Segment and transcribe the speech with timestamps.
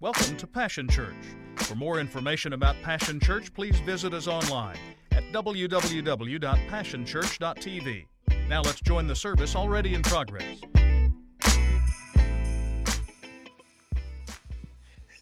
[0.00, 1.12] Welcome to Passion Church.
[1.56, 4.76] For more information about Passion Church, please visit us online
[5.10, 8.06] at www.passionchurch.tv.
[8.48, 10.60] Now let's join the service already in progress.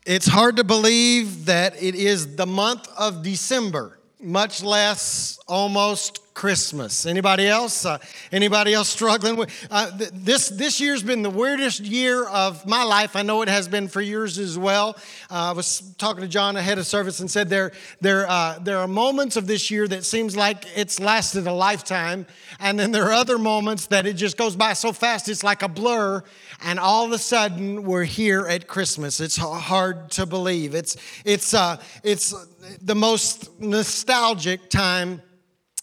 [0.05, 7.07] It's hard to believe that it is the month of December, much less almost Christmas.
[7.07, 7.87] Anybody else?
[7.87, 7.97] Uh,
[8.31, 10.51] anybody else struggling with uh, th- this?
[10.51, 13.17] This year's been the weirdest year of my life.
[13.17, 14.97] I know it has been for yours as well.
[15.31, 18.79] Uh, I was talking to John ahead of service and said there there uh, there
[18.79, 22.27] are moments of this year that seems like it's lasted a lifetime,
[22.61, 25.63] and then there are other moments that it just goes by so fast it's like
[25.63, 26.23] a blur,
[26.63, 29.21] and all of a sudden we're here at Christmas.
[29.21, 30.75] It's hard to believe.
[30.75, 32.35] It's it's uh, it's
[32.81, 35.23] the most nostalgic time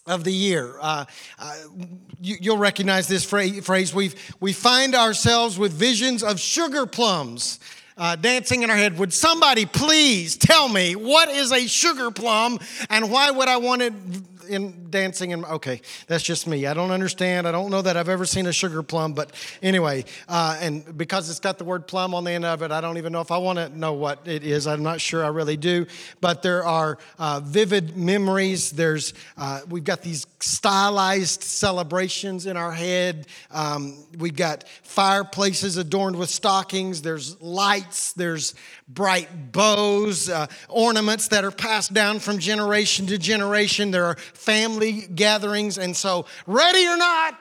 [0.05, 0.77] of the year.
[0.81, 1.05] Uh,
[1.39, 1.55] uh,
[2.21, 3.93] you, will recognize this phrase.
[3.93, 7.59] we we find ourselves with visions of sugar plums
[7.97, 8.97] uh, dancing in our head.
[8.97, 13.81] Would somebody please tell me what is a sugar plum and why would I want
[13.81, 13.93] it
[14.53, 16.65] in dancing and okay that's just me.
[16.65, 17.47] I don't understand.
[17.47, 21.29] I don't know that i've ever seen a sugar plum but anyway uh, and because
[21.29, 23.31] it's got the word plum on the end of it i don't even know if
[23.31, 24.67] i want to know what it is.
[24.67, 25.85] I'm not sure i really do.
[26.21, 28.71] But there are uh, vivid memories.
[28.71, 36.15] There's uh, we've got these stylized celebrations in our head um, we've got fireplaces adorned
[36.15, 38.53] with stockings there's lights there's
[38.87, 43.91] bright bows, uh, ornaments that are passed down from generation to generation.
[43.91, 45.77] There are family gatherings.
[45.77, 47.39] And so, ready or not,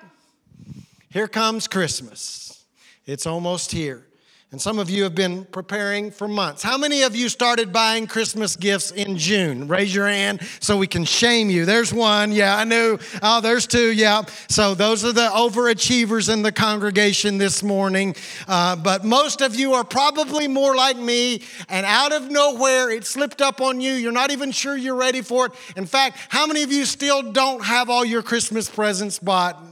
[1.08, 2.64] here comes Christmas.
[3.06, 4.06] It's almost here.
[4.52, 6.62] And some of you have been preparing for months.
[6.62, 9.66] How many of you started buying Christmas gifts in June?
[9.66, 11.64] Raise your hand so we can shame you.
[11.64, 12.32] There's one.
[12.32, 12.98] Yeah, I knew.
[13.22, 13.92] Oh, there's two.
[13.92, 14.24] Yeah.
[14.50, 18.14] So those are the overachievers in the congregation this morning.
[18.46, 23.06] Uh, but most of you are probably more like me, and out of nowhere, it
[23.06, 23.94] slipped up on you.
[23.94, 25.52] You're not even sure you're ready for it.
[25.76, 29.71] In fact, how many of you still don't have all your Christmas presents bought?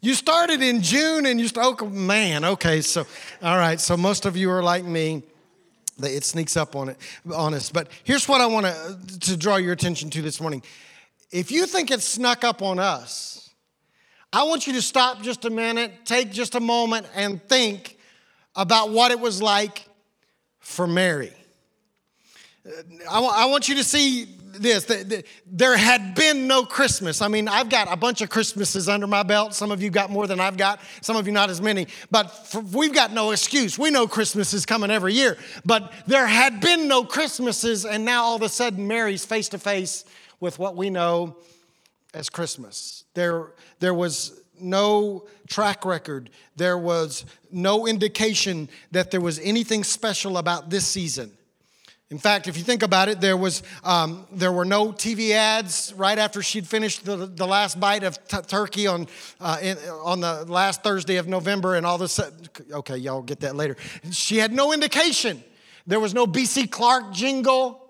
[0.00, 3.06] You started in June and you started, oh man, okay, so,
[3.42, 5.22] all right, so most of you are like me.
[6.02, 6.98] It sneaks up on it,
[7.34, 7.70] on us.
[7.70, 10.62] But here's what I want to, to draw your attention to this morning.
[11.32, 13.50] If you think it snuck up on us,
[14.32, 17.96] I want you to stop just a minute, take just a moment, and think
[18.54, 19.88] about what it was like
[20.58, 21.32] for Mary.
[22.66, 22.72] Uh,
[23.10, 24.26] I want you to see
[24.58, 27.22] this there had been no Christmas.
[27.22, 29.54] I mean, I've got a bunch of Christmases under my belt.
[29.54, 31.86] Some of you got more than I've got, some of you not as many.
[32.10, 33.78] But for, we've got no excuse.
[33.78, 35.36] We know Christmas is coming every year.
[35.64, 39.58] But there had been no Christmases, and now all of a sudden, Mary's face to
[39.58, 40.04] face
[40.40, 41.36] with what we know
[42.14, 43.04] as Christmas.
[43.14, 50.38] There, there was no track record, there was no indication that there was anything special
[50.38, 51.35] about this season.
[52.08, 55.92] In fact, if you think about it, there, was, um, there were no TV ads
[55.96, 59.08] right after she'd finished the, the last bite of t- turkey on,
[59.40, 63.22] uh, in, on the last Thursday of November, and all of a sudden, Okay, y'all
[63.22, 63.76] get that later.
[64.12, 65.42] She had no indication.
[65.88, 67.85] There was no BC Clark jingle.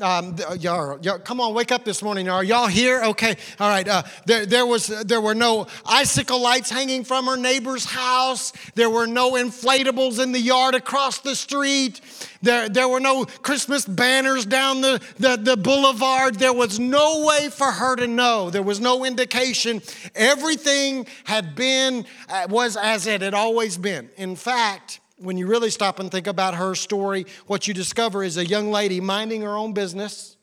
[0.00, 2.28] Um, y'all, y'all, come on, wake up this morning.
[2.28, 3.02] Are y'all here?
[3.02, 3.86] Okay, all right.
[3.86, 8.54] Uh, there, there, was, there were no icicle lights hanging from her neighbor's house.
[8.74, 12.00] There were no inflatables in the yard across the street.
[12.40, 16.36] There, there were no Christmas banners down the, the, the boulevard.
[16.36, 18.48] There was no way for her to know.
[18.48, 19.82] There was no indication.
[20.14, 24.08] Everything had been, uh, was as it had always been.
[24.16, 28.36] In fact, when you really stop and think about her story, what you discover is
[28.36, 30.36] a young lady minding her own business,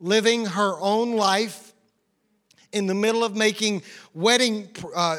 [0.00, 1.72] living her own life
[2.72, 3.82] in the middle of making
[4.12, 5.18] wedding uh,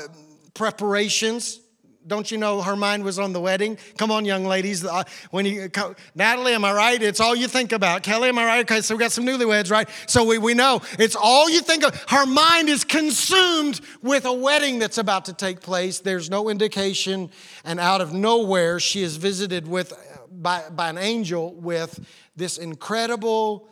[0.53, 1.61] preparations
[2.07, 3.77] don't you know her mind was on the wedding?
[3.97, 4.85] Come on, young ladies.
[5.31, 5.69] When you,
[6.13, 7.01] Natalie, am I right?
[7.01, 8.03] It's all you think about.
[8.03, 8.59] Kelly, am I right?
[8.71, 9.89] Okay, so we got some newlyweds, right?
[10.07, 11.95] So we, we know it's all you think of.
[12.09, 15.99] Her mind is consumed with a wedding that's about to take place.
[15.99, 17.31] There's no indication,
[17.63, 19.93] and out of nowhere, she is visited with
[20.31, 21.99] by, by an angel with
[22.35, 23.67] this incredible,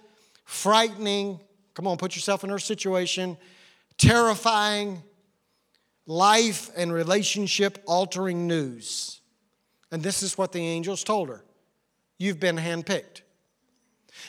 [0.46, 1.40] frightening.
[1.74, 3.38] Come on, put yourself in her situation.
[3.98, 5.04] Terrifying
[6.06, 9.22] life and relationship altering news.
[9.92, 11.44] And this is what the angels told her
[12.18, 13.22] You've been handpicked.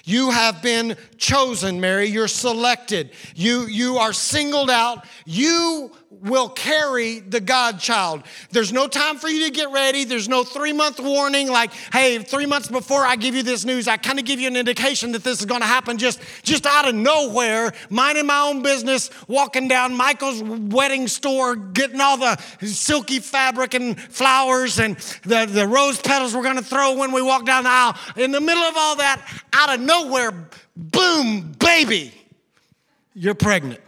[0.05, 2.06] You have been chosen, Mary.
[2.06, 3.11] You're selected.
[3.35, 5.06] You, you are singled out.
[5.25, 5.93] You
[6.23, 8.23] will carry the God child.
[8.51, 10.05] There's no time for you to get ready.
[10.05, 13.89] There's no three month warning like, hey, three months before I give you this news,
[13.89, 16.67] I kind of give you an indication that this is going to happen just, just
[16.67, 22.37] out of nowhere, minding my own business, walking down Michael's wedding store, getting all the
[22.63, 27.23] silky fabric and flowers and the, the rose petals we're going to throw when we
[27.23, 27.97] walk down the aisle.
[28.17, 29.21] In the middle of all that,
[29.53, 32.13] out of nowhere, boom, baby,
[33.15, 33.81] you're pregnant.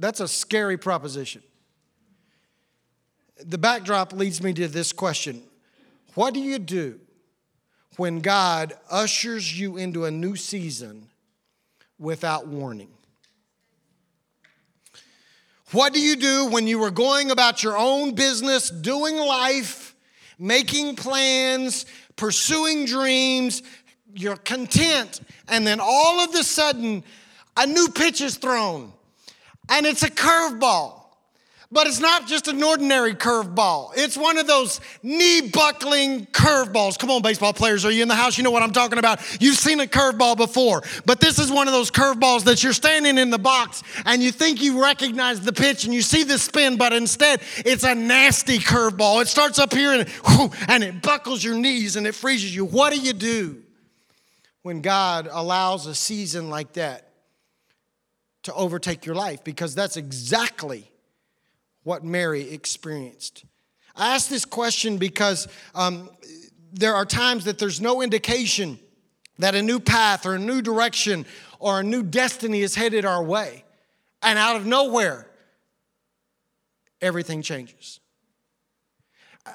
[0.00, 1.42] That's a scary proposition.
[3.44, 5.42] The backdrop leads me to this question
[6.14, 6.98] What do you do
[7.96, 11.08] when God ushers you into a new season
[11.98, 12.88] without warning?
[15.72, 19.94] What do you do when you were going about your own business, doing life,
[20.38, 21.86] making plans,
[22.16, 23.62] pursuing dreams,
[24.14, 27.04] you're content, and then all of a sudden
[27.56, 28.92] a new pitch is thrown?
[29.70, 31.00] And it's a curveball.
[31.72, 33.92] But it's not just an ordinary curveball.
[33.94, 36.98] It's one of those knee buckling curveballs.
[36.98, 38.36] Come on, baseball players, are you in the house?
[38.36, 39.20] You know what I'm talking about.
[39.40, 43.18] You've seen a curveball before, but this is one of those curveballs that you're standing
[43.18, 46.76] in the box and you think you recognize the pitch and you see the spin,
[46.76, 49.22] but instead it's a nasty curveball.
[49.22, 52.64] It starts up here and, whew, and it buckles your knees and it freezes you.
[52.64, 53.62] What do you do
[54.62, 57.09] when God allows a season like that
[58.42, 60.90] to overtake your life because that's exactly
[61.82, 63.44] what Mary experienced.
[63.96, 66.10] I ask this question because um,
[66.72, 68.78] there are times that there's no indication
[69.38, 71.26] that a new path or a new direction
[71.58, 73.64] or a new destiny is headed our way.
[74.22, 75.26] And out of nowhere,
[77.00, 77.99] everything changes.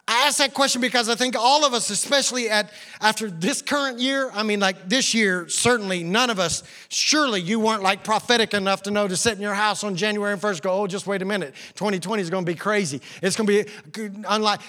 [0.08, 2.72] I ask that question because I think all of us, especially at
[3.02, 7.60] after this current year, I mean, like this year, certainly none of us, surely you
[7.60, 10.72] weren't like prophetic enough to know to sit in your house on January 1st, go,
[10.72, 11.54] oh, just wait a minute.
[11.76, 13.02] 2020 is going to be crazy.
[13.22, 14.62] It's going to be unlike.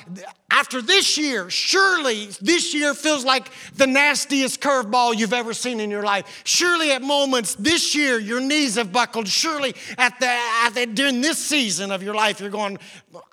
[0.50, 5.90] After this year, surely this year feels like the nastiest curveball you've ever seen in
[5.90, 6.42] your life.
[6.44, 9.28] Surely at moments this year, your knees have buckled.
[9.28, 12.78] Surely at the, at the during this season of your life, you're going,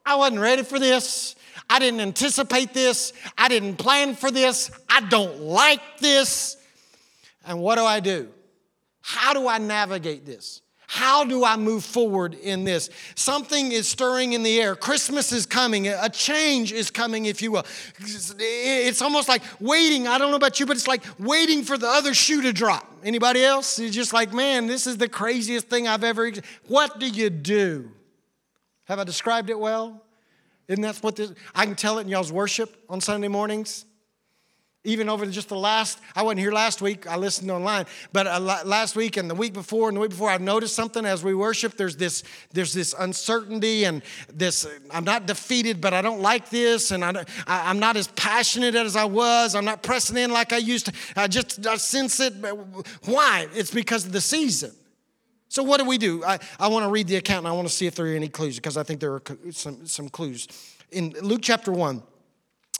[0.06, 1.36] I wasn't ready for this.
[1.70, 3.14] I didn't anticipate this.
[3.38, 4.72] I didn't plan for this.
[4.90, 6.58] I don't like this.
[7.46, 8.30] And what do I do?
[9.02, 10.62] How do I navigate this?
[10.88, 12.92] How do I move forward in this?
[13.16, 14.76] Something is stirring in the air.
[14.76, 15.88] Christmas is coming.
[15.88, 17.66] A change is coming, if you will.
[18.00, 20.08] It's almost like waiting.
[20.08, 22.88] I don't know about you, but it's like waiting for the other shoe to drop.
[23.04, 23.80] Anybody else?
[23.80, 26.32] It's just like, man, this is the craziest thing I've ever.
[26.68, 27.90] What do you do?
[28.84, 30.00] Have I described it well?
[30.68, 31.34] Isn't that what this?
[31.54, 33.86] I can tell it in y'all's worship on Sunday mornings.
[34.86, 37.08] Even over just the last, I wasn't here last week.
[37.08, 40.30] I listened online, but uh, last week and the week before and the week before,
[40.30, 41.78] I've noticed something as we worship.
[41.78, 42.22] There's this,
[42.52, 44.02] there's this uncertainty and
[44.34, 44.68] this.
[44.92, 48.76] I'm not defeated, but I don't like this, and I, I, am not as passionate
[48.76, 49.56] as I was.
[49.56, 50.94] I'm not pressing in like I used to.
[51.16, 52.34] I just I sense it.
[53.06, 53.48] Why?
[53.54, 54.74] It's because of the season.
[55.54, 56.24] So, what do we do?
[56.24, 58.16] I, I want to read the account and I want to see if there are
[58.16, 59.22] any clues because I think there are
[59.52, 60.48] some, some clues.
[60.92, 62.02] In Luke chapter 1,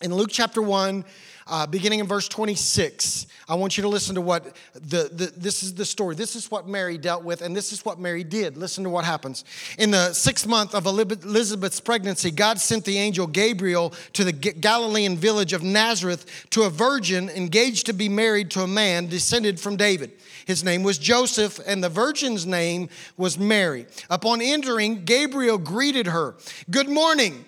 [0.04, 1.06] in Luke chapter 1,
[1.48, 5.64] uh, beginning in verse 26, I want you to listen to what the, the, this
[5.64, 6.16] is the story.
[6.16, 8.58] This is what Mary dealt with, and this is what Mary did.
[8.58, 9.46] Listen to what happens.
[9.78, 15.16] In the sixth month of Elizabeth's pregnancy, God sent the angel Gabriel to the Galilean
[15.16, 19.78] village of Nazareth to a virgin engaged to be married to a man descended from
[19.78, 20.12] David.
[20.46, 23.86] His name was Joseph, and the virgin's name was Mary.
[24.10, 26.36] Upon entering, Gabriel greeted her.
[26.70, 27.46] Good morning.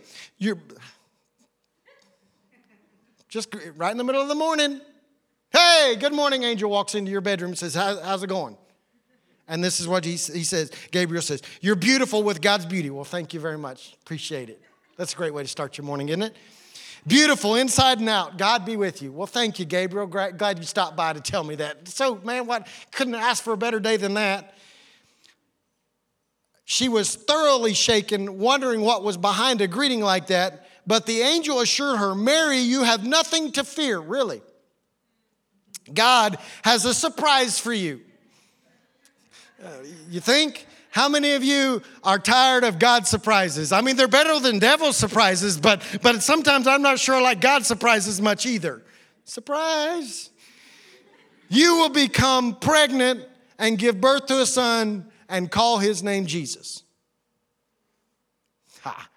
[3.29, 4.82] Just right in the middle of the morning.
[5.51, 6.44] Hey, good morning.
[6.44, 8.58] Angel walks into your bedroom and says, How's it going?
[9.48, 12.89] And this is what he, he says Gabriel says, You're beautiful with God's beauty.
[12.89, 13.96] Well, thank you very much.
[14.01, 14.62] Appreciate it.
[14.98, 16.36] That's a great way to start your morning, isn't it?
[17.08, 18.38] Beautiful inside and out.
[18.38, 19.12] God be with you.
[19.12, 20.08] Well, thank you, Gabriel.
[20.08, 21.88] Glad you stopped by to tell me that.
[21.88, 24.55] So, man, what couldn't ask for a better day than that.
[26.63, 30.64] She was thoroughly shaken, wondering what was behind a greeting like that.
[30.88, 34.42] But the angel assured her, Mary, you have nothing to fear, really.
[35.94, 38.01] God has a surprise for you.
[39.63, 39.70] Uh,
[40.10, 40.68] you think?
[40.96, 43.74] How many of you are tired of God's surprises?
[43.74, 47.42] I mean, they're better than devil's surprises, but, but sometimes I'm not sure I like
[47.42, 48.82] God's surprises much either.
[49.25, 50.30] Surprise!
[51.50, 53.25] You will become pregnant
[53.60, 56.84] and give birth to a son and call his name Jesus.
[58.82, 59.10] Ha.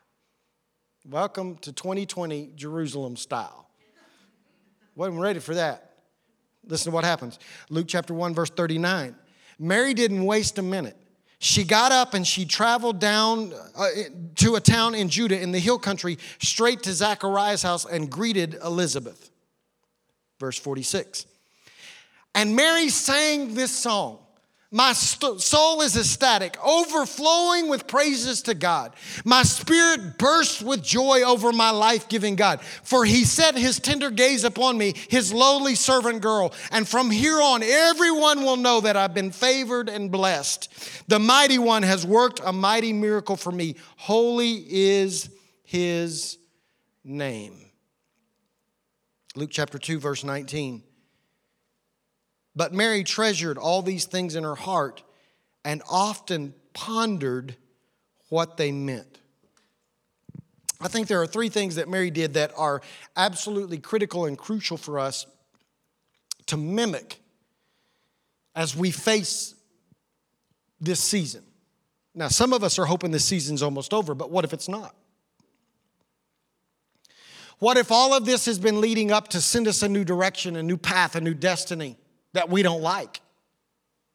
[1.10, 3.70] Welcome to 2020 Jerusalem style.
[4.94, 5.94] Wasn't ready for that.
[6.66, 7.38] Listen to what happens.
[7.70, 9.16] Luke chapter 1, verse 39.
[9.58, 10.98] Mary didn't waste a minute.
[11.38, 13.86] she got up and she traveled down uh,
[14.34, 18.58] to a town in Judah in the hill country, straight to Zachariah's house and greeted
[18.62, 19.30] Elizabeth.
[20.38, 21.24] Verse 46.
[22.34, 24.18] And Mary sang this song
[24.70, 28.92] my st- soul is ecstatic, overflowing with praises to God.
[29.24, 32.60] My spirit bursts with joy over my life giving God.
[32.60, 36.52] For he set his tender gaze upon me, his lowly servant girl.
[36.70, 40.68] And from here on, everyone will know that I've been favored and blessed.
[41.08, 43.76] The mighty one has worked a mighty miracle for me.
[43.96, 45.30] Holy is
[45.62, 46.36] his
[47.04, 47.54] name.
[49.34, 50.82] Luke chapter 2, verse 19.
[52.58, 55.04] But Mary treasured all these things in her heart
[55.64, 57.54] and often pondered
[58.30, 59.20] what they meant.
[60.80, 62.82] I think there are three things that Mary did that are
[63.16, 65.24] absolutely critical and crucial for us
[66.46, 67.20] to mimic
[68.56, 69.54] as we face
[70.80, 71.44] this season.
[72.12, 74.96] Now, some of us are hoping this season's almost over, but what if it's not?
[77.60, 80.56] What if all of this has been leading up to send us a new direction,
[80.56, 81.96] a new path, a new destiny?
[82.38, 83.20] That we don't like,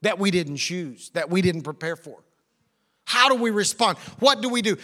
[0.02, 2.24] that we didn't choose, that we didn't prepare for?
[3.04, 3.98] How do we respond?
[4.20, 4.78] What do we do?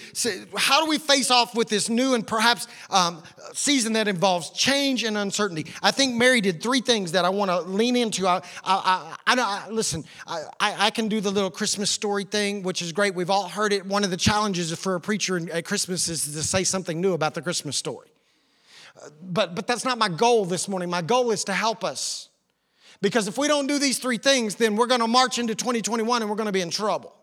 [0.58, 5.06] How do we face off with this new and perhaps um, season that involves change
[5.06, 5.68] and uncertainty?
[5.82, 8.28] I think Mary did three things that I want to lean into.
[8.28, 12.82] I, I, I, I listen, I, I, can do the little Christmas story thing, which
[12.82, 13.16] is great.
[13.16, 13.86] We've all heard it.
[13.86, 17.36] One of the challenges for a preacher at Christmas is to say something new about
[17.36, 18.10] the Christmas story.
[19.22, 20.90] But, but that's not my goal this morning.
[20.90, 22.29] My goal is to help us
[23.02, 26.22] because if we don't do these three things, then we're going to march into 2021
[26.22, 27.16] and we're going to be in trouble.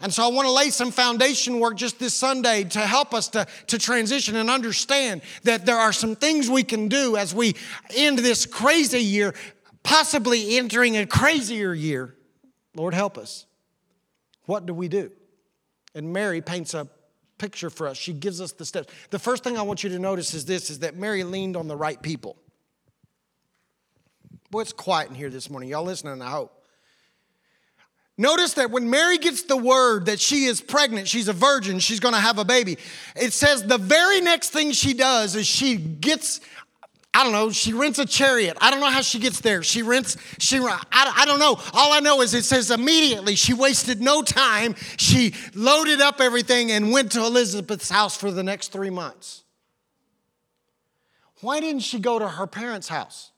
[0.00, 3.28] And so I want to lay some foundation work just this Sunday to help us
[3.28, 7.54] to, to transition and understand that there are some things we can do as we
[7.94, 9.34] end this crazy year,
[9.82, 12.16] possibly entering a crazier year.
[12.74, 13.46] Lord, help us.
[14.46, 15.12] What do we do?
[15.94, 16.88] And Mary paints a
[17.38, 17.96] picture for us.
[17.96, 18.92] She gives us the steps.
[19.10, 21.68] The first thing I want you to notice is this is that Mary leaned on
[21.68, 22.36] the right people.
[24.50, 25.68] Boy, it's quiet in here this morning.
[25.68, 26.52] Y'all listening, I hope.
[28.16, 31.98] Notice that when Mary gets the word that she is pregnant, she's a virgin, she's
[31.98, 32.78] gonna have a baby,
[33.16, 36.40] it says the very next thing she does is she gets,
[37.12, 38.56] I don't know, she rents a chariot.
[38.60, 39.64] I don't know how she gets there.
[39.64, 41.58] She rents, she, I, I don't know.
[41.72, 44.76] All I know is it says immediately, she wasted no time.
[44.96, 49.42] She loaded up everything and went to Elizabeth's house for the next three months.
[51.40, 53.32] Why didn't she go to her parents' house?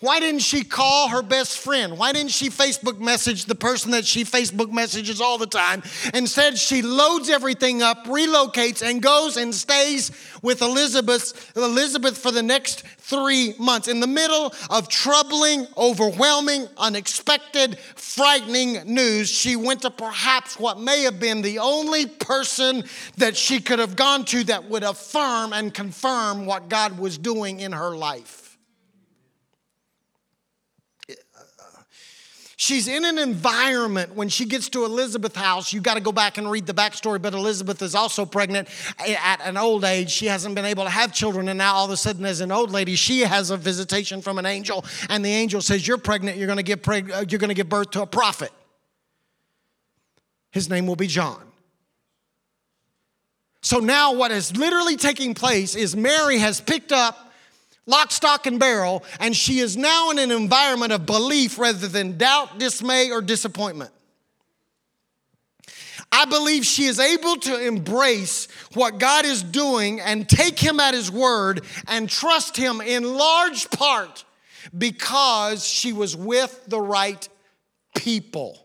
[0.00, 1.98] Why didn't she call her best friend?
[1.98, 5.82] Why didn't she Facebook message the person that she Facebook messages all the time?
[6.14, 12.42] Instead, she loads everything up, relocates, and goes and stays with Elizabeth, Elizabeth for the
[12.42, 13.88] next three months.
[13.88, 21.02] In the middle of troubling, overwhelming, unexpected, frightening news, she went to perhaps what may
[21.02, 22.84] have been the only person
[23.18, 27.60] that she could have gone to that would affirm and confirm what God was doing
[27.60, 28.39] in her life.
[32.62, 35.72] She's in an environment when she gets to Elizabeth's house.
[35.72, 39.40] You've got to go back and read the backstory, but Elizabeth is also pregnant at
[39.42, 40.10] an old age.
[40.10, 42.52] She hasn't been able to have children, and now all of a sudden, as an
[42.52, 46.36] old lady, she has a visitation from an angel, and the angel says, "You're pregnant.
[46.36, 48.52] You're going to give preg- uh, you're going to give birth to a prophet.
[50.50, 51.40] His name will be John."
[53.62, 57.29] So now, what is literally taking place is Mary has picked up
[57.90, 62.16] lock, stock, and barrel, and she is now in an environment of belief rather than
[62.16, 63.90] doubt, dismay, or disappointment.
[66.12, 70.94] I believe she is able to embrace what God is doing and take Him at
[70.94, 74.24] His word and trust Him in large part
[74.76, 77.28] because she was with the right
[77.96, 78.58] people.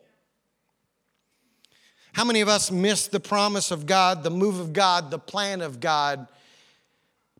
[2.14, 5.62] How many of us miss the promise of God, the move of God, the plan
[5.62, 6.28] of God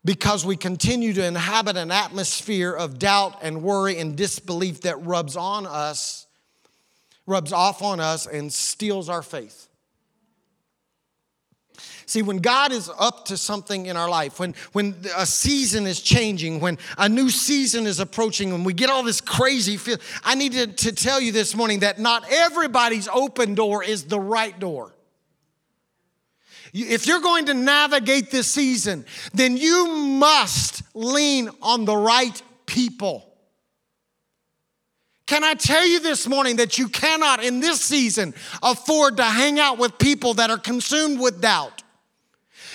[0.06, 5.36] because we continue to inhabit an atmosphere of doubt and worry and disbelief that rubs
[5.36, 6.28] on us,
[7.26, 9.68] rubs off on us, and steals our faith.
[12.06, 16.00] See, when God is up to something in our life, when, when a season is
[16.00, 20.36] changing, when a new season is approaching, when we get all this crazy feel, I
[20.36, 24.56] need to, to tell you this morning that not everybody's open door is the right
[24.56, 24.95] door.
[26.84, 33.32] If you're going to navigate this season, then you must lean on the right people.
[35.26, 39.58] Can I tell you this morning that you cannot, in this season, afford to hang
[39.58, 41.82] out with people that are consumed with doubt?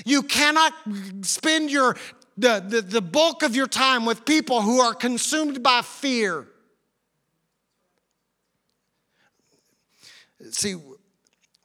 [0.03, 0.73] You cannot
[1.21, 1.95] spend your,
[2.37, 6.47] the, the, the bulk of your time with people who are consumed by fear.
[10.49, 10.75] See,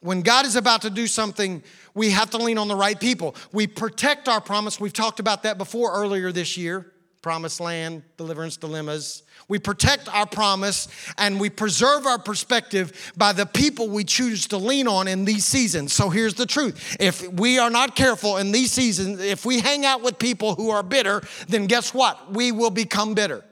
[0.07, 1.61] when God is about to do something,
[1.93, 3.35] we have to lean on the right people.
[3.51, 4.79] We protect our promise.
[4.79, 9.23] We've talked about that before earlier this year promised land, deliverance dilemmas.
[9.49, 10.87] We protect our promise
[11.17, 15.43] and we preserve our perspective by the people we choose to lean on in these
[15.43, 15.91] seasons.
[15.91, 19.85] So here's the truth if we are not careful in these seasons, if we hang
[19.85, 22.31] out with people who are bitter, then guess what?
[22.31, 23.43] We will become bitter.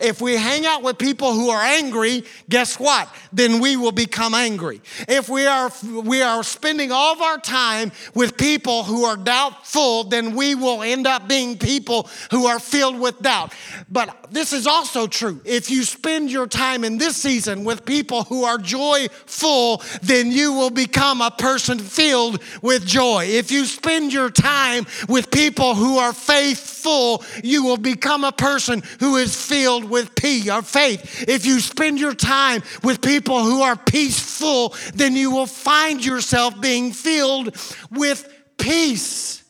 [0.00, 3.08] If we hang out with people who are angry, guess what?
[3.36, 4.80] Then we will become angry.
[5.08, 10.04] If we are we are spending all of our time with people who are doubtful,
[10.04, 13.52] then we will end up being people who are filled with doubt.
[13.90, 15.42] But this is also true.
[15.44, 20.54] If you spend your time in this season with people who are joyful, then you
[20.54, 23.26] will become a person filled with joy.
[23.26, 28.82] If you spend your time with people who are faithful, you will become a person
[29.00, 31.28] who is filled with peace or faith.
[31.28, 36.60] If you spend your time with people who are peaceful, then you will find yourself
[36.60, 37.56] being filled
[37.90, 39.42] with peace.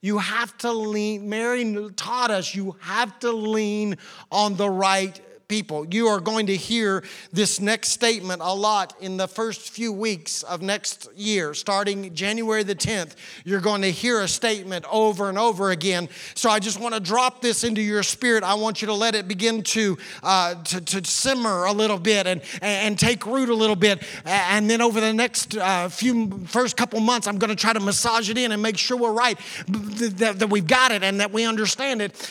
[0.00, 3.96] You have to lean, Mary taught us, you have to lean
[4.30, 5.84] on the right people.
[5.92, 7.02] You are going to hear
[7.32, 12.62] this next statement a lot in the first few weeks of next year, starting January
[12.62, 13.16] the 10th.
[13.44, 16.08] You're going to hear a statement over and over again.
[16.36, 18.44] So I just want to drop this into your spirit.
[18.44, 22.28] I want you to let it begin to, uh, to, to, simmer a little bit
[22.28, 24.04] and, and take root a little bit.
[24.24, 27.80] And then over the next uh, few, first couple months, I'm going to try to
[27.80, 31.32] massage it in and make sure we're right, that, that we've got it and that
[31.32, 32.30] we understand it.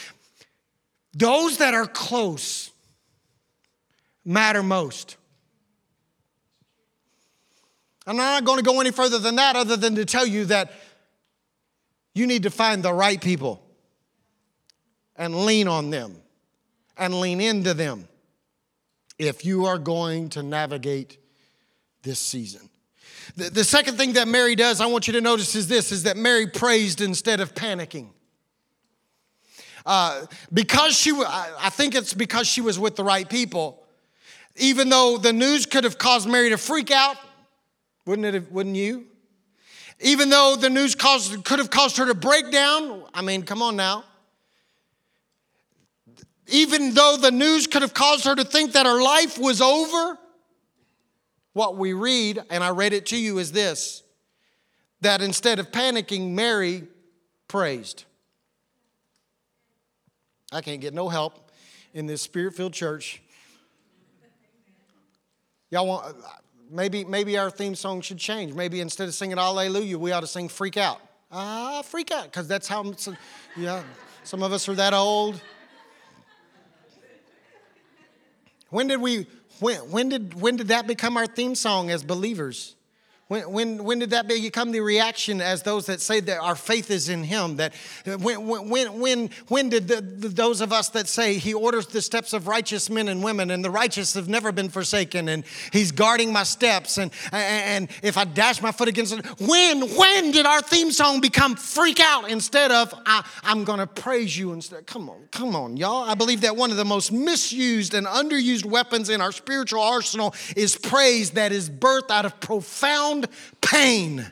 [1.14, 2.69] Those that are close,
[4.26, 5.18] matter most.
[8.06, 10.72] I'm not going to go any further than that, other than to tell you that
[12.16, 13.64] you need to find the right people
[15.16, 16.16] and lean on them
[16.98, 18.08] and lean into them
[19.20, 21.18] if you are going to navigate
[22.02, 22.70] this season.
[23.36, 26.04] The, the second thing that Mary does, I want you to notice, is this is
[26.04, 28.10] that Mary praised instead of panicking.
[29.86, 33.79] Uh, because she, I think it's because she was with the right people
[34.60, 37.18] even though the news could have caused Mary to freak out,
[38.06, 38.34] wouldn't it?
[38.34, 39.06] Have, wouldn't you?
[40.02, 43.62] Even though the news caused, could have caused her to break down, I mean, come
[43.62, 44.06] on now.
[46.48, 50.18] Even though the news could have caused her to think that her life was over,
[51.54, 54.04] what we read, and I read it to you, is this
[55.02, 56.84] that instead of panicking, Mary
[57.48, 58.04] praised.
[60.52, 61.52] I can't get no help
[61.94, 63.22] in this spirit filled church
[65.72, 66.16] Y'all want,
[66.70, 68.54] maybe, maybe our theme song should change.
[68.54, 71.00] Maybe instead of singing Alleluia, we ought to sing Freak Out.
[71.32, 72.92] Ah, freak out, because that's how,
[73.56, 73.84] yeah,
[74.24, 75.40] some of us are that old.
[78.70, 79.28] When did we,
[79.60, 82.76] when, when, did, when did that become our theme song as believers?
[83.30, 86.90] When, when, when did that become the reaction as those that say that our faith
[86.90, 87.58] is in Him?
[87.58, 91.86] That when, when, when, when did the, the, those of us that say He orders
[91.86, 95.44] the steps of righteous men and women, and the righteous have never been forsaken, and
[95.72, 100.32] He's guarding my steps, and, and if I dash my foot against it, when, when
[100.32, 104.54] did our theme song become freak out instead of I, I'm going to praise you
[104.54, 104.88] instead?
[104.88, 106.10] Come on, come on, y'all.
[106.10, 110.34] I believe that one of the most misused and underused weapons in our spiritual arsenal
[110.56, 113.19] is praise that is birthed out of profound
[113.62, 114.32] pain.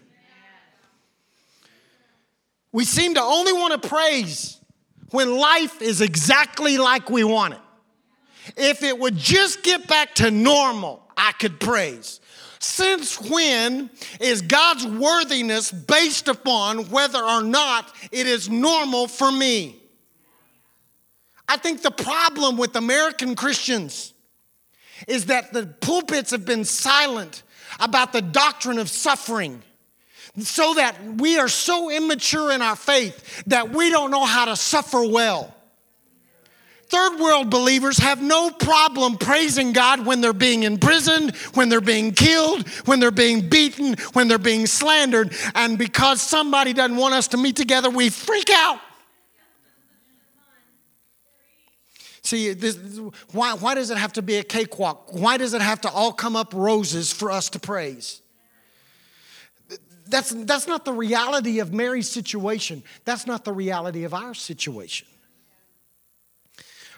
[2.71, 4.59] We seem to only want to praise
[5.11, 7.59] when life is exactly like we want it.
[8.55, 12.19] If it would just get back to normal, I could praise.
[12.59, 19.77] Since when is God's worthiness based upon whether or not it is normal for me?
[21.47, 24.13] I think the problem with American Christians
[25.07, 27.43] is that the pulpits have been silent
[27.79, 29.61] about the doctrine of suffering
[30.39, 34.55] so that we are so immature in our faith that we don't know how to
[34.55, 35.53] suffer well.
[36.89, 42.13] Third world believers have no problem praising God when they're being imprisoned, when they're being
[42.13, 45.33] killed, when they're being beaten, when they're being slandered.
[45.53, 48.79] And because somebody doesn't want us to meet together, we freak out.
[52.27, 52.77] See, this,
[53.31, 55.13] why, why does it have to be a cakewalk?
[55.13, 58.21] Why does it have to all come up roses for us to praise?
[60.07, 62.83] That's, that's not the reality of Mary's situation.
[63.05, 65.07] That's not the reality of our situation.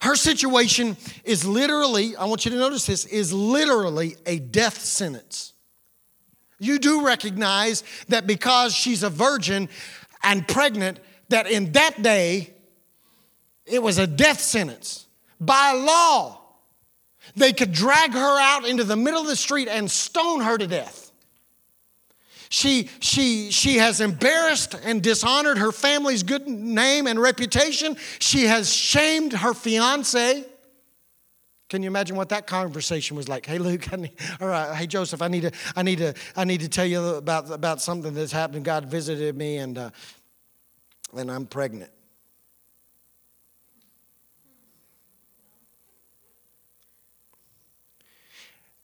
[0.02, 5.54] Her situation is literally, I want you to notice this, is literally a death sentence.
[6.58, 9.70] You do recognize that because she's a virgin
[10.24, 12.52] and pregnant, that in that day,
[13.68, 15.06] it was a death sentence
[15.40, 16.38] by law.
[17.36, 20.68] they could drag her out into the middle of the street and stone her to
[20.68, 21.12] death.
[22.50, 27.96] She, she, she has embarrassed and dishonored her family's good name and reputation.
[28.18, 30.44] She has shamed her fiance.
[31.70, 33.46] Can you imagine what that conversation was like?
[33.46, 36.44] Hey, Luke, I need, all right, hey, Joseph, I need to, I need to, I
[36.44, 38.66] need to tell you about, about something that's happened.
[38.66, 39.92] God visited me, and, uh,
[41.16, 41.92] and I'm pregnant.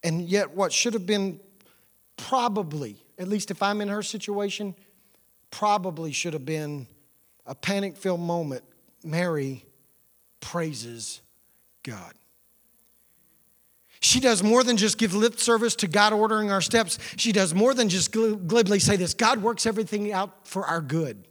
[0.06, 1.39] And yet, what should have been
[2.15, 4.76] probably, at least if I'm in her situation,
[5.50, 6.86] probably should have been
[7.48, 8.63] a panic filled moment.
[9.04, 9.65] Mary
[10.41, 11.22] praises
[11.82, 12.13] God.
[14.00, 17.00] She does more than just give lip service to God ordering our steps.
[17.18, 21.28] She does more than just glibly say this God works everything out for our good.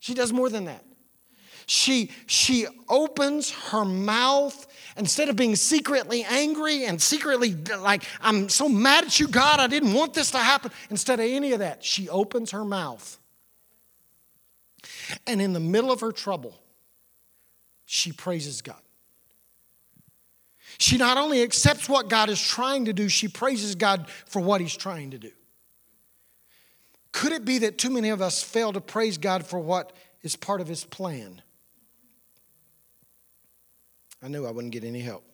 [0.00, 0.84] She does more than that.
[1.66, 8.68] She, she opens her mouth instead of being secretly angry and secretly like, I'm so
[8.68, 10.70] mad at you, God, I didn't want this to happen.
[10.90, 13.18] Instead of any of that, she opens her mouth.
[15.26, 16.56] And in the middle of her trouble,
[17.84, 18.80] she praises God.
[20.78, 24.60] She not only accepts what God is trying to do, she praises God for what
[24.60, 25.30] He's trying to do.
[27.12, 30.36] Could it be that too many of us fail to praise God for what is
[30.36, 31.40] part of His plan?
[34.22, 35.24] I knew I wouldn't get any help.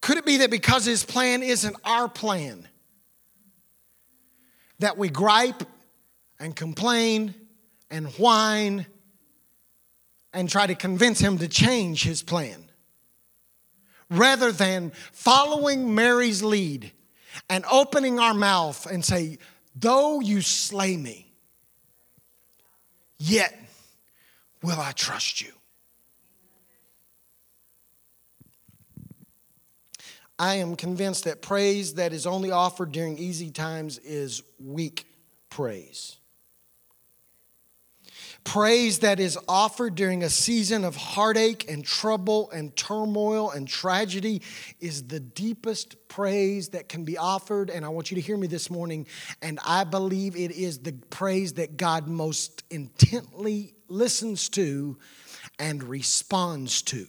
[0.00, 2.68] Could it be that because His plan isn't our plan,
[4.78, 5.62] that we gripe
[6.38, 7.34] and complain
[7.90, 8.86] and whine
[10.32, 12.64] and try to convince Him to change His plan?
[14.10, 16.92] rather than following Mary's lead
[17.48, 19.38] and opening our mouth and say,
[19.74, 21.32] Though you slay me,
[23.18, 23.58] yet
[24.62, 25.52] will I trust you.
[30.38, 35.06] I am convinced that praise that is only offered during easy times is weak
[35.48, 36.16] praise.
[38.42, 44.42] Praise that is offered during a season of heartache and trouble and turmoil and tragedy
[44.80, 47.70] is the deepest praise that can be offered.
[47.70, 49.06] And I want you to hear me this morning.
[49.40, 54.98] And I believe it is the praise that God most intently listens to
[55.58, 57.06] and responds to.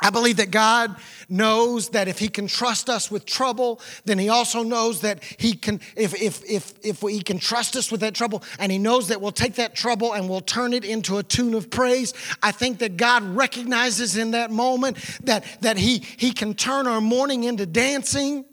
[0.00, 0.96] I believe that God
[1.28, 5.54] knows that if He can trust us with trouble, then He also knows that He
[5.54, 9.08] can, if, if, if, if He can trust us with that trouble, and He knows
[9.08, 12.12] that we'll take that trouble and we'll turn it into a tune of praise.
[12.42, 17.00] I think that God recognizes in that moment that, that he, he can turn our
[17.00, 18.44] mourning into dancing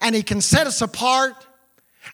[0.00, 1.46] and He can set us apart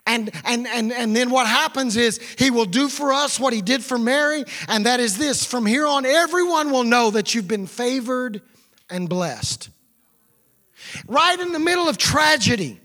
[0.07, 3.63] and, and, and, and then what happens is he will do for us what he
[3.63, 7.49] did for Mary, and that is this from here on, everyone will know that you've
[7.49, 8.41] been favored
[8.91, 9.71] and blessed.
[11.07, 12.81] Right in the middle of tragedy,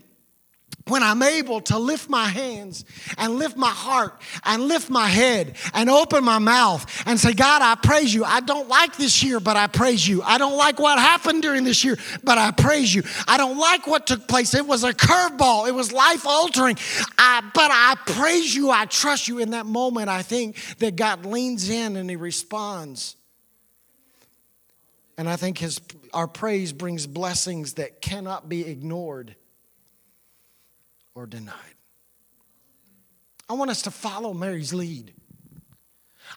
[0.88, 2.84] when I'm able to lift my hands
[3.16, 7.62] and lift my heart and lift my head and open my mouth and say, God,
[7.62, 8.24] I praise you.
[8.24, 10.22] I don't like this year, but I praise you.
[10.22, 13.02] I don't like what happened during this year, but I praise you.
[13.28, 14.54] I don't like what took place.
[14.54, 16.76] It was a curveball, it was life altering.
[17.18, 18.70] I, but I praise you.
[18.70, 19.38] I trust you.
[19.38, 23.16] In that moment, I think that God leans in and He responds.
[25.18, 25.80] And I think his,
[26.12, 29.36] our praise brings blessings that cannot be ignored
[31.14, 31.54] or denied.
[33.48, 35.12] I want us to follow Mary's lead.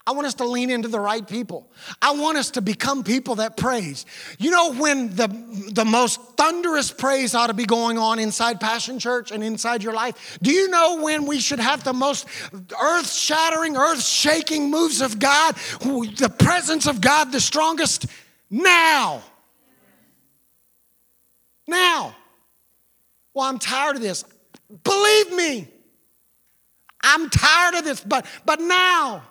[0.06, 1.70] I want us to lean into the right people.
[2.02, 4.04] I want us to become people that praise.
[4.38, 5.28] You know when the,
[5.72, 9.94] the most thunderous praise ought to be going on inside Passion Church and inside your
[9.94, 10.38] life?
[10.42, 12.26] Do you know when we should have the most
[12.80, 18.06] earth shattering, earth shaking moves of God, the presence of God the strongest?
[18.50, 19.22] Now.
[21.66, 22.14] Now.
[23.34, 24.24] Well, I'm tired of this.
[24.82, 25.68] Believe me,
[27.02, 29.22] I'm tired of this, but, but now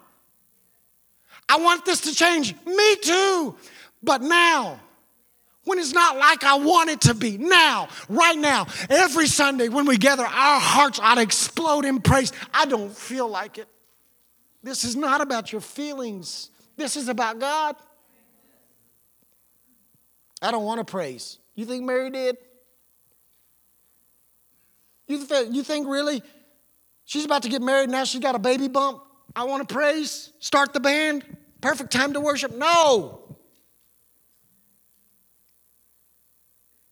[1.48, 2.56] I want this to change.
[2.65, 3.56] Me too,
[4.02, 4.80] but now.
[5.65, 7.39] When it's not like I want it to be.
[7.39, 12.32] Now, right now, every Sunday when we gather, our hearts ought to explode in praise.
[12.54, 13.67] I don't feel like it.
[14.62, 17.76] This is not about your feelings, this is about God.
[20.41, 21.39] I don't want to praise.
[21.56, 22.38] You think Mary did?
[25.08, 26.24] You, th- you think really
[27.06, 29.02] she's about to get married now she's got a baby bump?
[29.36, 31.24] I want to praise, start the band,
[31.62, 32.56] perfect time to worship?
[32.56, 33.26] No.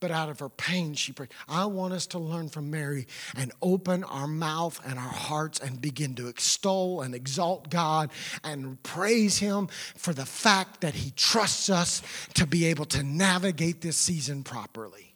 [0.03, 1.29] but out of her pain, she prayed.
[1.47, 5.79] I want us to learn from Mary and open our mouth and our hearts and
[5.79, 8.11] begin to extol and exalt God
[8.43, 12.01] and praise Him for the fact that He trusts us
[12.33, 15.15] to be able to navigate this season properly.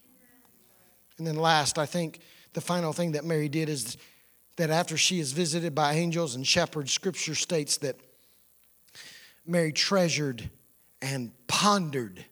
[1.18, 2.22] And then, last, I think
[2.54, 3.98] the final thing that Mary did is
[4.58, 7.96] that after she is visited by angels and shepherds, scripture states that
[9.46, 10.50] Mary treasured
[11.02, 12.26] and pondered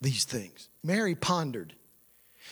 [0.00, 0.68] these things.
[0.82, 1.74] Mary pondered.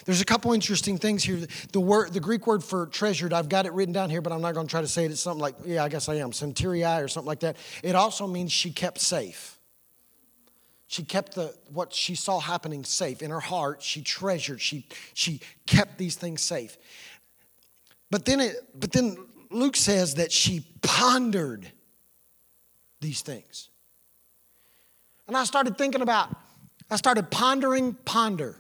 [0.04, 1.46] There's a couple interesting things here.
[1.72, 4.40] The word, the Greek word for treasured, I've got it written down here, but I'm
[4.40, 5.12] not going to try to say it.
[5.12, 7.56] It's something like, yeah, I guess I am, centuriae or something like that.
[7.82, 9.58] It also means she kept safe.
[10.86, 13.82] She kept the what she saw happening safe in her heart.
[13.82, 14.60] She treasured.
[14.60, 16.76] She she kept these things safe.
[18.10, 19.16] But then it, but then
[19.50, 21.70] Luke says that she pondered
[23.00, 23.68] these things.
[25.26, 26.34] And I started thinking about,
[26.90, 28.56] I started pondering ponder.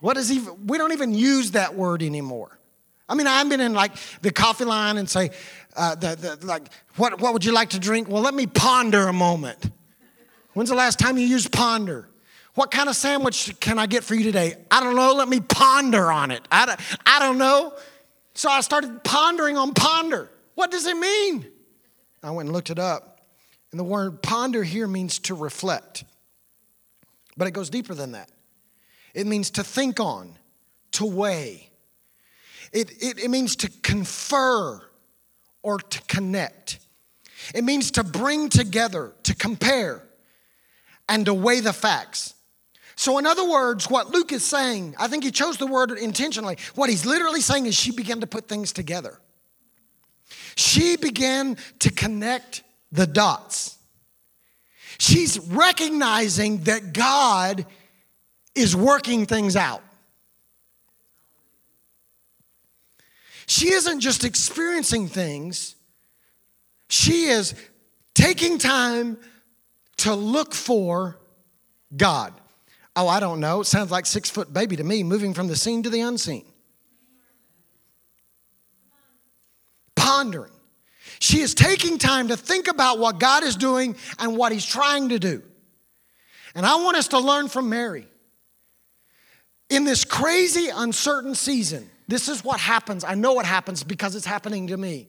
[0.00, 2.58] What is even, we don't even use that word anymore.
[3.08, 5.30] I mean, I've been in like the coffee line and say,
[5.76, 8.08] uh, the, the, like, what, what would you like to drink?
[8.08, 9.70] Well, let me ponder a moment.
[10.56, 12.08] When's the last time you used ponder?
[12.54, 14.54] What kind of sandwich can I get for you today?
[14.70, 15.12] I don't know.
[15.12, 16.48] Let me ponder on it.
[16.50, 17.74] I don't, I don't know.
[18.32, 20.30] So I started pondering on ponder.
[20.54, 21.44] What does it mean?
[22.22, 23.20] I went and looked it up.
[23.70, 26.04] And the word ponder here means to reflect.
[27.36, 28.30] But it goes deeper than that.
[29.12, 30.38] It means to think on,
[30.92, 31.68] to weigh.
[32.72, 34.80] It, it, it means to confer
[35.62, 36.78] or to connect.
[37.54, 40.02] It means to bring together, to compare,
[41.08, 42.34] and to weigh the facts.
[42.96, 46.56] So, in other words, what Luke is saying, I think he chose the word intentionally.
[46.74, 49.20] What he's literally saying is she began to put things together.
[50.56, 53.76] She began to connect the dots.
[54.98, 57.66] She's recognizing that God
[58.54, 59.82] is working things out.
[63.46, 65.76] She isn't just experiencing things,
[66.88, 67.54] she is
[68.14, 69.18] taking time
[69.98, 71.18] to look for
[71.96, 72.32] God.
[72.94, 73.60] Oh, I don't know.
[73.60, 76.44] It sounds like six foot baby to me, moving from the seen to the unseen.
[79.94, 80.52] Pondering.
[81.18, 85.10] She is taking time to think about what God is doing and what He's trying
[85.10, 85.42] to do.
[86.54, 88.08] And I want us to learn from Mary.
[89.68, 93.04] In this crazy, uncertain season, this is what happens.
[93.04, 95.08] I know what happens because it's happening to me.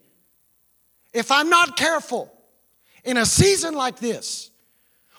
[1.14, 2.34] If I'm not careful
[3.04, 4.52] in a season like this,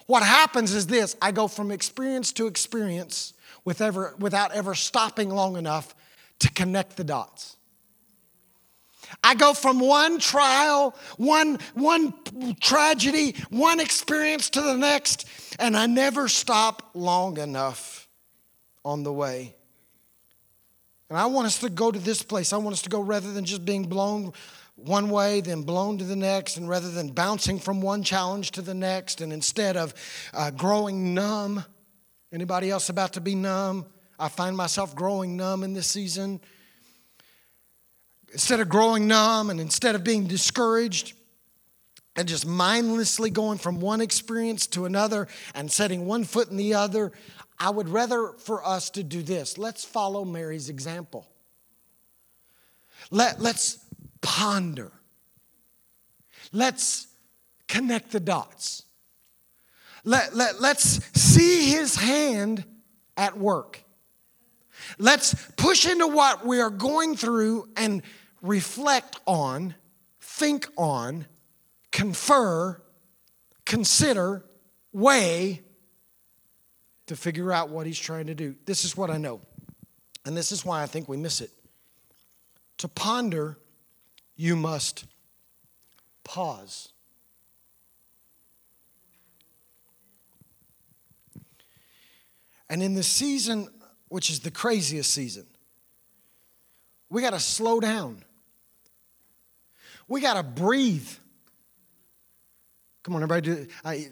[0.09, 5.29] what happens is this I go from experience to experience with ever, without ever stopping
[5.29, 5.95] long enough
[6.41, 7.57] to connect the dots.
[9.23, 12.15] I go from one trial, one, one
[12.61, 18.09] tragedy, one experience to the next, and I never stop long enough
[18.87, 19.55] on the way.
[21.11, 22.55] And I want us to go to this place.
[22.55, 24.33] I want us to go rather than just being blown
[24.85, 28.63] one way, then blown to the next, and rather than bouncing from one challenge to
[28.63, 29.93] the next, and instead of
[30.33, 31.65] uh, growing numb,
[32.33, 33.87] anybody else about to be numb?
[34.19, 36.41] I find myself growing numb in this season.
[38.33, 41.15] Instead of growing numb and instead of being discouraged,
[42.19, 46.75] and just mindlessly going from one experience to another and setting one foot in the
[46.75, 47.13] other,
[47.61, 49.57] I would rather for us to do this.
[49.57, 51.29] Let's follow Mary's example.
[53.13, 53.79] Let, let's
[54.21, 54.93] ponder.
[56.53, 57.07] Let's
[57.67, 58.85] connect the dots.
[60.05, 62.65] Let, let, let's see his hand
[63.17, 63.83] at work.
[64.99, 68.03] Let's push into what we are going through and
[68.41, 69.75] reflect on,
[70.21, 71.27] think on,
[71.91, 72.81] confer,
[73.65, 74.45] consider,
[74.93, 75.63] weigh
[77.07, 78.55] to figure out what he's trying to do.
[78.65, 79.41] This is what I know.
[80.25, 81.51] And this is why I think we miss it.
[82.79, 83.59] To ponder
[84.39, 85.05] you must
[86.25, 86.93] pause.
[92.71, 93.69] And in the season,
[94.09, 95.47] which is the craziest season,
[97.11, 98.25] we got to slow down.
[100.07, 101.09] We got to breathe.
[103.03, 103.41] Come on, everybody.
[103.41, 103.67] Do,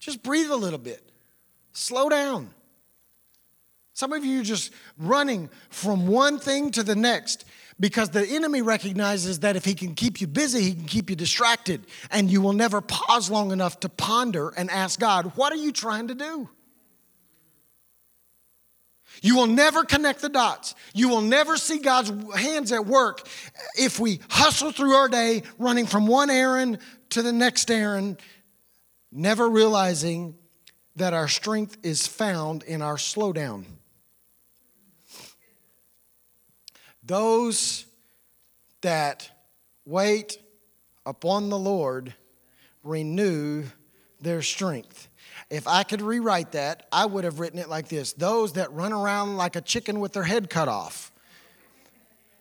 [0.00, 1.02] just breathe a little bit.
[1.72, 2.50] Slow down.
[3.98, 7.44] Some of you are just running from one thing to the next
[7.80, 11.16] because the enemy recognizes that if he can keep you busy, he can keep you
[11.16, 15.56] distracted, and you will never pause long enough to ponder and ask God, What are
[15.56, 16.48] you trying to do?
[19.20, 20.76] You will never connect the dots.
[20.94, 23.26] You will never see God's hands at work
[23.76, 26.78] if we hustle through our day running from one errand
[27.10, 28.20] to the next errand,
[29.10, 30.36] never realizing
[30.94, 33.64] that our strength is found in our slowdown.
[37.08, 37.86] Those
[38.82, 39.30] that
[39.86, 40.38] wait
[41.06, 42.14] upon the Lord
[42.84, 43.64] renew
[44.20, 45.08] their strength.
[45.48, 48.92] If I could rewrite that, I would have written it like this Those that run
[48.92, 51.10] around like a chicken with their head cut off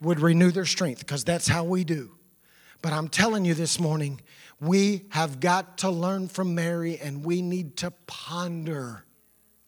[0.02, 2.12] would renew their strength, because that's how we do.
[2.82, 4.20] But I'm telling you this morning,
[4.60, 9.06] we have got to learn from Mary and we need to ponder.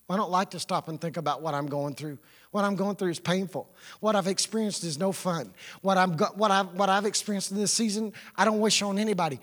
[0.09, 2.17] I don't like to stop and think about what I'm going through.
[2.51, 3.69] What I'm going through is painful.
[3.99, 5.53] What I've experienced is no fun.
[5.81, 9.39] What, I'm what, I've, what I've experienced in this season, I don't wish on anybody.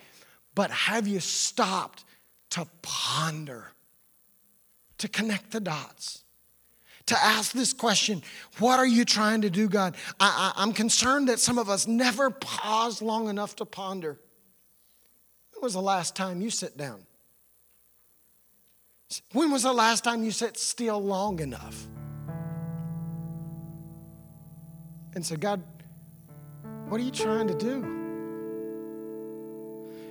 [0.55, 2.05] But have you stopped
[2.51, 3.71] to ponder,
[4.99, 6.23] to connect the dots?
[7.07, 8.23] to ask this question
[8.59, 9.97] What are you trying to do, God?
[10.21, 14.19] I, am concerned that some of us never pause long enough to ponder.
[15.53, 17.07] When was the last time you sit down?
[19.33, 21.87] When was the last time you sat still long enough?
[25.17, 25.63] And said, God,
[26.89, 27.81] what are you trying to do?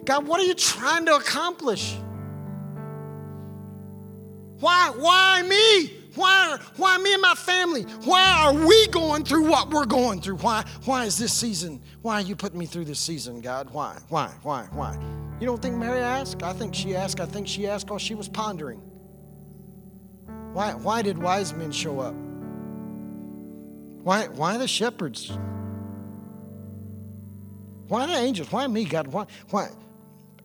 [0.03, 1.95] God, what are you trying to accomplish?
[4.59, 5.93] Why, why me?
[6.15, 7.83] Why, why me and my family?
[8.05, 10.37] Why are we going through what we're going through?
[10.37, 11.83] Why, why is this season?
[12.01, 13.69] Why are you putting me through this season, God?
[13.69, 14.97] Why, why, why, why?
[15.39, 16.41] You don't think Mary asked?
[16.41, 17.19] I think she asked.
[17.19, 18.81] I think she asked while she was pondering.
[20.53, 22.15] Why, why did wise men show up?
[24.05, 25.31] Why, why the shepherds?
[27.87, 28.51] Why the angels?
[28.51, 29.07] Why me, God?
[29.07, 29.69] Why, why?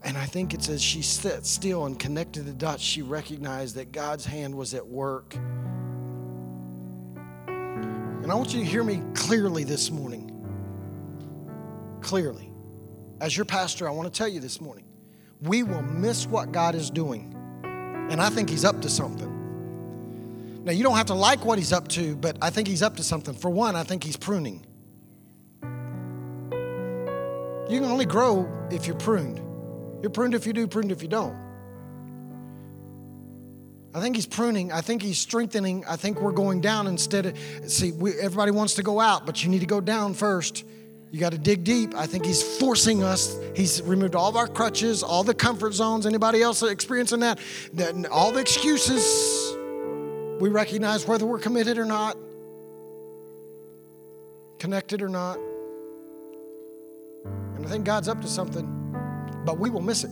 [0.02, 3.92] And I think it's as she sat still and connected the dots, she recognized that
[3.92, 5.34] God's hand was at work.
[7.48, 10.28] And I want you to hear me clearly this morning.
[12.00, 12.50] Clearly.
[13.20, 14.86] As your pastor, I want to tell you this morning
[15.42, 17.34] we will miss what God is doing.
[18.10, 19.29] And I think He's up to something.
[20.62, 22.96] Now, you don't have to like what He's up to, but I think He's up
[22.96, 23.34] to something.
[23.34, 24.66] For one, I think He's pruning.
[27.70, 29.40] You can only grow if you're pruned.
[30.02, 31.36] You're pruned if you do, pruned if you don't.
[33.94, 34.70] I think he's pruning.
[34.72, 35.84] I think he's strengthening.
[35.86, 39.42] I think we're going down instead of, see, we, everybody wants to go out, but
[39.42, 40.64] you need to go down first.
[41.10, 41.94] You got to dig deep.
[41.96, 43.36] I think he's forcing us.
[43.56, 46.06] He's removed all of our crutches, all the comfort zones.
[46.06, 47.40] Anybody else experiencing that?
[48.10, 49.39] All the excuses.
[50.40, 52.16] We recognize whether we're committed or not,
[54.58, 55.38] connected or not.
[57.56, 58.80] And I think God's up to something
[59.44, 60.10] but we will miss it.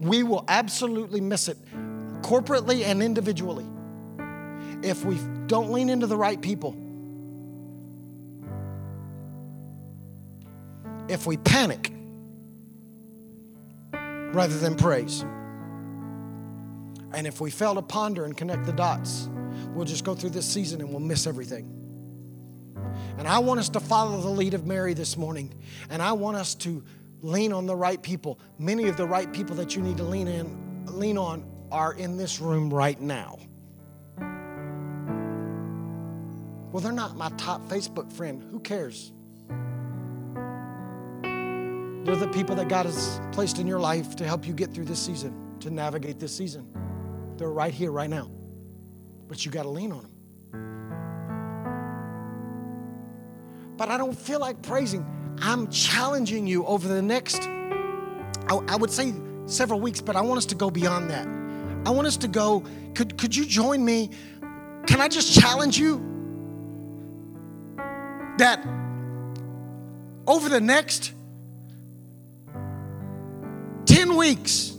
[0.00, 1.58] We will absolutely miss it,
[2.22, 3.66] corporately and individually,
[4.82, 6.76] if we don't lean into the right people.
[11.08, 11.92] If we panic
[13.92, 15.24] rather than praise.
[17.12, 19.28] And if we fail to ponder and connect the dots,
[19.74, 21.76] we'll just go through this season and we'll miss everything.
[23.18, 25.52] And I want us to follow the lead of Mary this morning.
[25.90, 26.82] And I want us to
[27.20, 28.38] lean on the right people.
[28.58, 32.16] Many of the right people that you need to lean in, lean on are in
[32.16, 33.38] this room right now.
[36.72, 38.42] Well, they're not my top Facebook friend.
[38.50, 39.12] Who cares?
[42.04, 44.86] They're the people that God has placed in your life to help you get through
[44.86, 46.66] this season, to navigate this season.
[47.40, 48.30] They're right here, right now.
[49.26, 50.12] But you got to lean on them.
[53.78, 55.06] But I don't feel like praising.
[55.40, 59.14] I'm challenging you over the next, I, I would say
[59.46, 61.26] several weeks, but I want us to go beyond that.
[61.86, 62.62] I want us to go,
[62.94, 64.10] could, could you join me?
[64.86, 65.96] Can I just challenge you
[68.36, 68.62] that
[70.26, 71.14] over the next
[73.86, 74.76] 10 weeks,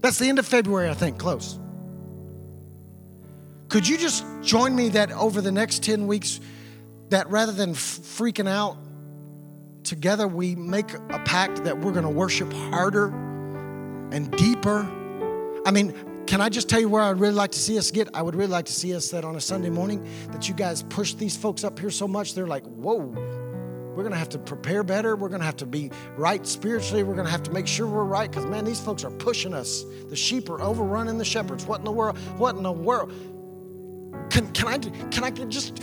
[0.00, 1.58] that's the end of February, I think, close.
[3.68, 6.40] Could you just join me that over the next 10 weeks,
[7.10, 8.76] that rather than f- freaking out,
[9.84, 13.06] together we make a pact that we're going to worship harder
[14.12, 14.88] and deeper.
[15.64, 15.94] I mean,
[16.26, 18.08] can I just tell you where I'd really like to see us get?
[18.14, 20.82] I would really like to see us that on a Sunday morning that you guys
[20.84, 23.12] push these folks up here so much they're like, whoa,
[24.00, 25.14] we're going to have to prepare better.
[25.14, 27.02] We're going to have to be right spiritually.
[27.02, 29.52] We're going to have to make sure we're right because, man, these folks are pushing
[29.52, 29.84] us.
[30.08, 31.66] The sheep are overrunning the shepherds.
[31.66, 32.16] What in the world?
[32.38, 33.12] What in the world?
[34.30, 35.82] Can, can I can I just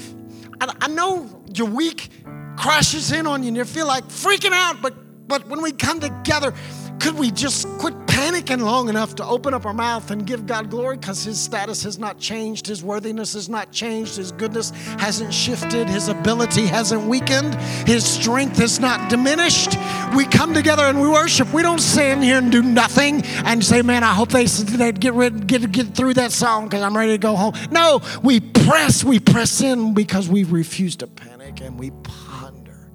[0.60, 2.10] I, I know your week
[2.58, 4.95] crashes in on you and you feel like freaking out, but
[5.28, 6.55] but when we come together,
[7.00, 10.70] could we just quit panicking long enough to open up our mouth and give God
[10.72, 15.34] glory because His status has not changed, His worthiness has not changed, His goodness hasn't
[15.34, 17.54] shifted, His ability hasn't weakened,
[17.88, 19.78] His strength has not diminished.
[20.16, 21.54] We come together and we worship.
[21.54, 25.48] We don't stand here and do nothing and say, "Man, I hope they get rid,
[25.48, 29.20] get get through that song because I'm ready to go home." No, we press, we
[29.20, 32.89] press in because we refuse to panic and we ponder.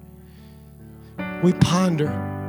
[1.42, 2.41] We ponder.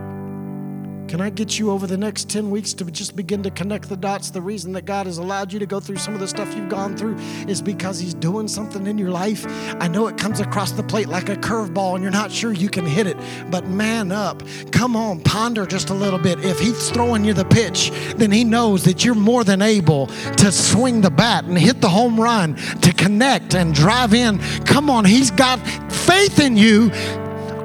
[1.14, 3.96] Can I get you over the next 10 weeks to just begin to connect the
[3.96, 4.32] dots?
[4.32, 6.70] The reason that God has allowed you to go through some of the stuff you've
[6.70, 9.46] gone through is because He's doing something in your life.
[9.80, 12.68] I know it comes across the plate like a curveball and you're not sure you
[12.68, 13.16] can hit it,
[13.52, 14.42] but man up.
[14.72, 16.44] Come on, ponder just a little bit.
[16.44, 20.52] If He's throwing you the pitch, then He knows that you're more than able to
[20.52, 24.40] swing the bat and hit the home run, to connect and drive in.
[24.66, 25.60] Come on, He's got
[25.92, 26.90] faith in you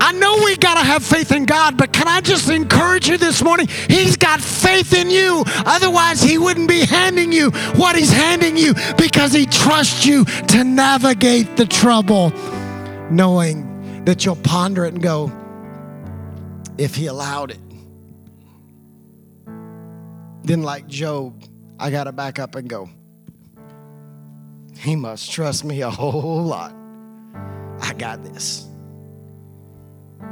[0.09, 3.19] I know we got to have faith in God, but can I just encourage you
[3.19, 3.69] this morning?
[3.91, 5.45] He's got faith in you.
[5.67, 10.65] Otherwise, He wouldn't be handing you what He's handing you because He trusts you to
[10.65, 12.31] navigate the trouble,
[13.11, 15.31] knowing that you'll ponder it and go,
[16.79, 17.61] if He allowed it.
[20.43, 21.45] Then, like Job,
[21.79, 22.89] I got to back up and go,
[24.79, 26.75] He must trust me a whole lot.
[27.83, 28.68] I got this.